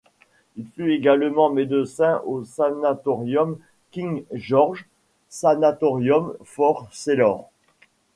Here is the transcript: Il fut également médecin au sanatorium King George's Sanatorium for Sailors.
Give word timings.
Il 0.55 0.65
fut 0.67 0.93
également 0.93 1.51
médecin 1.51 2.23
au 2.25 2.43
sanatorium 2.43 3.59
King 3.91 4.25
George's 4.33 4.87
Sanatorium 5.29 6.33
for 6.43 6.87
Sailors. 6.91 7.51